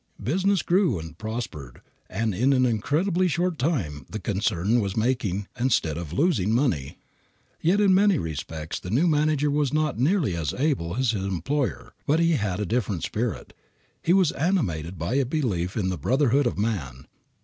Business 0.23 0.63
grew 0.63 0.97
and 0.97 1.15
prospered, 1.15 1.79
and 2.09 2.33
in 2.33 2.53
an 2.53 2.65
incredibly 2.65 3.27
short 3.27 3.59
time, 3.59 4.07
the 4.09 4.17
concern 4.17 4.79
was 4.79 4.97
making 4.97 5.47
instead 5.59 5.95
of 5.95 6.11
losing 6.11 6.51
money. 6.51 6.97
Yet 7.61 7.79
in 7.79 7.93
many 7.93 8.17
respects 8.17 8.79
the 8.79 8.89
new 8.89 9.05
manager 9.07 9.51
was 9.51 9.71
not 9.71 9.99
nearly 9.99 10.35
as 10.35 10.55
able 10.55 10.95
as 10.95 11.11
his 11.11 11.23
employer, 11.25 11.93
but 12.07 12.19
he 12.19 12.31
had 12.31 12.59
a 12.59 12.65
different 12.65 13.03
spirit. 13.03 13.53
He 14.01 14.11
was 14.13 14.31
animated 14.31 14.97
by 14.97 15.13
a 15.17 15.23
belief 15.23 15.77
in 15.77 15.89
the 15.89 15.99
brotherhood 15.99 16.47
of 16.47 16.57
man. 16.57 17.05